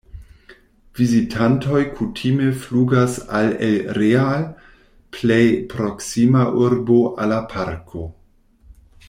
[0.99, 4.47] Vizitantoj kutime flugas al El Real,
[5.19, 5.41] plej
[5.75, 8.05] proksima urbo al la parko.